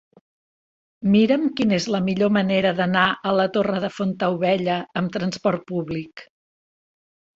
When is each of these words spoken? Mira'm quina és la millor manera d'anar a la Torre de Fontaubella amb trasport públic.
Mira'm 1.15 1.43
quina 1.59 1.75
és 1.81 1.85
la 1.95 1.99
millor 2.07 2.31
manera 2.39 2.71
d'anar 2.81 3.05
a 3.11 3.35
la 3.41 3.47
Torre 3.59 3.83
de 3.87 3.91
Fontaubella 3.99 4.79
amb 5.03 5.15
trasport 5.19 5.69
públic. 5.75 6.25